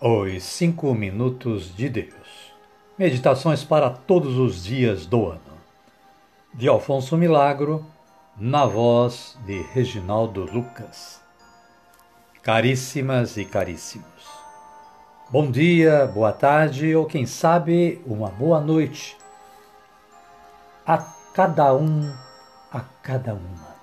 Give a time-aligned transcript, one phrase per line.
[0.00, 2.52] Os Cinco Minutos de Deus.
[2.96, 5.58] Meditações para todos os dias do ano.
[6.54, 7.84] De Alfonso Milagro,
[8.36, 11.20] na voz de Reginaldo Lucas.
[12.44, 14.06] Caríssimas e caríssimos.
[15.30, 19.16] Bom dia, boa tarde ou quem sabe uma boa noite.
[20.86, 20.98] A
[21.34, 22.14] cada um,
[22.70, 23.74] a cada uma.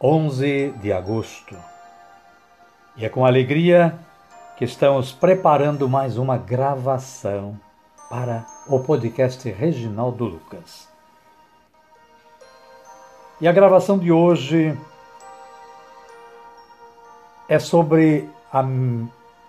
[0.00, 1.56] 11 de agosto.
[2.96, 3.98] E é com alegria
[4.56, 7.60] que estamos preparando mais uma gravação
[8.08, 10.88] para o podcast Reginaldo Lucas.
[13.38, 14.74] E a gravação de hoje
[17.46, 18.64] é sobre a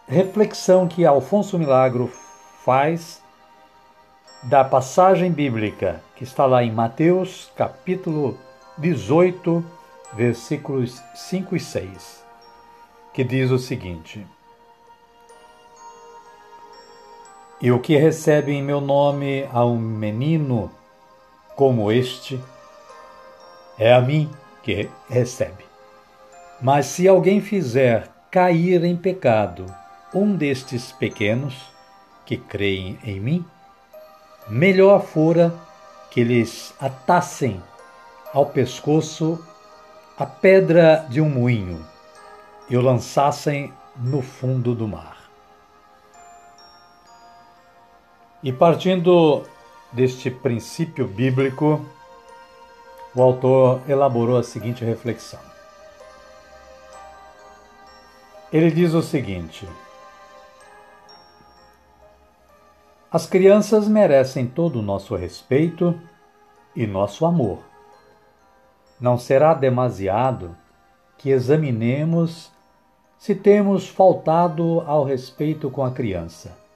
[0.09, 2.12] reflexão que Alfonso Milagro
[2.66, 3.24] faz
[4.44, 8.38] da passagem bíblica que está lá em Mateus, capítulo
[8.78, 9.64] 18,
[10.14, 12.26] versículos 5 e 6,
[13.14, 14.28] que diz o seguinte:
[17.59, 20.72] E o que recebe em meu nome a um menino
[21.55, 22.39] como este,
[23.80, 24.30] é a mim
[24.61, 25.66] que recebe.
[26.61, 29.66] Mas se alguém fizer cair em pecado
[30.13, 31.55] um destes pequenos
[32.28, 33.45] que creem em mim,
[34.47, 35.52] melhor fora
[36.11, 37.61] que lhes atassem
[38.33, 39.44] ao pescoço
[40.16, 41.83] a pedra de um moinho
[42.69, 45.17] e o lançassem no fundo do mar.
[48.44, 49.44] E partindo
[49.92, 51.84] deste princípio bíblico,
[53.16, 55.40] o autor elaborou a seguinte reflexão.
[58.53, 59.68] Ele diz o seguinte:
[63.12, 66.00] As crianças merecem todo o nosso respeito
[66.76, 67.64] e nosso amor.
[69.00, 70.56] Não será demasiado
[71.18, 72.52] que examinemos
[73.18, 76.66] se temos faltado ao respeito com a criança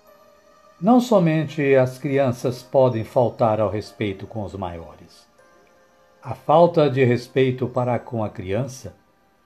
[0.82, 5.28] não somente as crianças podem faltar ao respeito com os maiores.
[6.24, 8.96] A falta de respeito para com a criança,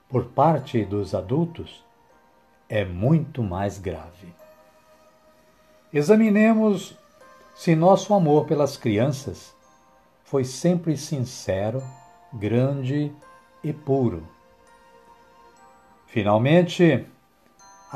[0.08, 1.84] por parte dos adultos,
[2.68, 4.34] é muito mais grave.
[5.92, 6.96] Examinemos
[7.54, 9.54] se nosso amor pelas crianças
[10.24, 11.82] foi sempre sincero,
[12.32, 13.12] grande
[13.62, 14.26] e puro.
[16.06, 17.06] Finalmente,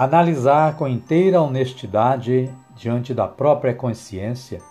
[0.00, 4.62] analisar com inteira honestidade diante da própria consciência,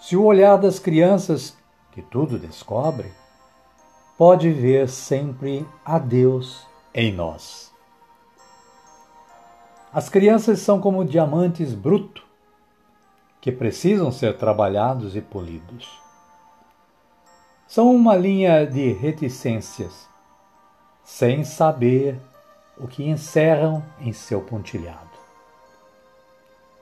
[0.00, 1.54] se o olhar das crianças,
[1.92, 3.12] que tudo descobre,
[4.16, 7.70] pode ver sempre a Deus em nós.
[9.92, 12.24] As crianças são como diamantes brutos
[13.38, 16.00] que precisam ser trabalhados e polidos.
[17.66, 20.08] São uma linha de reticências,
[21.02, 22.18] sem saber
[22.78, 25.14] o que encerram em seu pontilhado.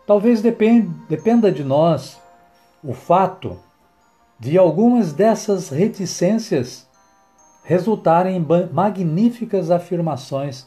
[0.06, 2.20] Talvez dependa de nós
[2.82, 3.58] o fato
[4.38, 6.88] de algumas dessas reticências
[7.64, 10.66] resultarem em magníficas afirmações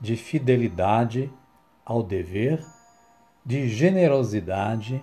[0.00, 1.30] de fidelidade
[1.84, 2.64] ao dever,
[3.46, 5.02] de generosidade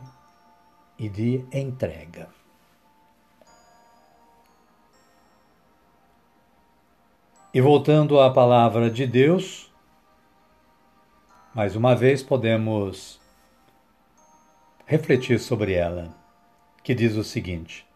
[0.98, 2.39] e de entrega.
[7.52, 9.74] E voltando à palavra de Deus,
[11.52, 13.20] mais uma vez podemos
[14.86, 16.16] refletir sobre ela,
[16.84, 17.88] que diz o seguinte: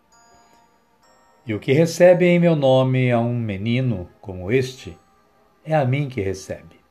[1.46, 4.98] E o que recebe em meu nome a um menino como este,
[5.64, 6.82] é a mim que recebe.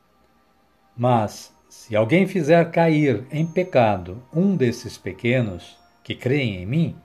[0.95, 6.95] Mas, se alguém fizer cair em pecado um desses pequenos que creem em mim,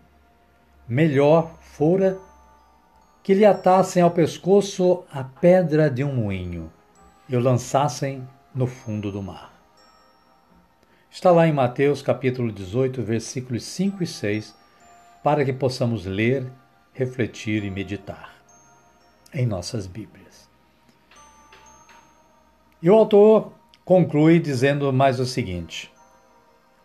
[0.86, 2.16] melhor fora
[3.28, 6.72] que lhe atassem ao pescoço a pedra de um moinho
[7.28, 9.52] e o lançassem no fundo do mar.
[11.10, 14.56] Está lá em Mateus capítulo 18, versículos 5 e 6,
[15.22, 16.50] para que possamos ler,
[16.94, 18.34] refletir e meditar
[19.34, 20.48] em nossas Bíblias.
[22.80, 23.52] E o autor
[23.84, 25.92] conclui dizendo mais o seguinte: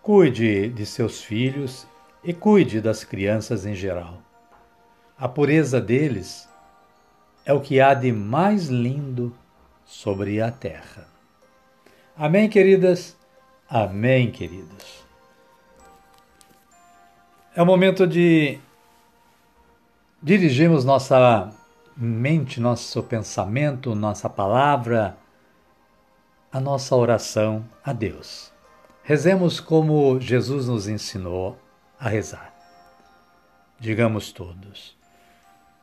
[0.02, 1.88] Cuide de seus filhos
[2.22, 4.22] e cuide das crianças em geral.
[5.18, 6.50] A pureza deles
[7.46, 9.36] é o que há de mais lindo
[9.86, 11.08] sobre a terra.
[12.16, 13.18] Amém, queridas?
[13.70, 15.04] Amém, queridos.
[17.56, 18.60] É o momento de
[20.22, 21.52] dirigirmos nossa
[21.96, 25.18] mente, nosso pensamento, nossa palavra,
[26.52, 28.52] a nossa oração a Deus.
[29.04, 31.58] Rezemos como Jesus nos ensinou
[32.00, 32.54] a rezar.
[33.80, 34.96] Digamos todos: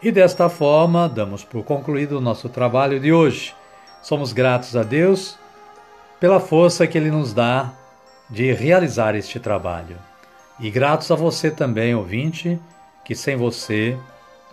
[0.00, 3.52] E desta forma, damos por concluído o nosso trabalho de hoje.
[4.00, 5.36] Somos gratos a Deus
[6.20, 7.72] pela força que Ele nos dá
[8.30, 9.96] de realizar este trabalho.
[10.60, 12.60] E gratos a você também, ouvinte,
[13.04, 13.98] que sem você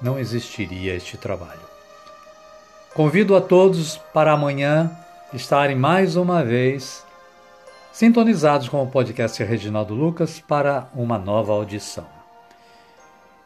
[0.01, 1.62] não existiria este trabalho.
[2.95, 4.89] Convido a todos para amanhã
[5.31, 7.06] estarem mais uma vez
[7.91, 12.07] sintonizados com o podcast Reginaldo Lucas para uma nova audição.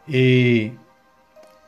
[0.08, 0.72] E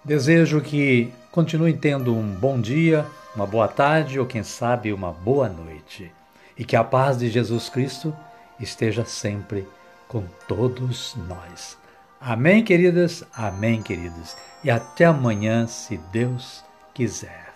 [0.03, 3.06] desejo que continuem tendo um bom dia
[3.36, 6.12] uma boa tarde ou, quem sabe, uma boa noite.
[6.57, 8.13] E que a paz de Jesus Cristo
[8.59, 9.68] esteja sempre
[10.07, 11.77] com todos nós.
[12.19, 13.24] Amém, queridas?
[13.33, 14.36] Amém, queridos.
[14.63, 16.63] E até amanhã, se Deus
[16.94, 17.50] quiser.